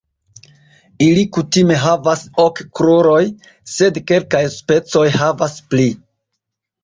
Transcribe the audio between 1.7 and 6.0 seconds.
havas ok kruroj, sed kelkaj specoj havas pli.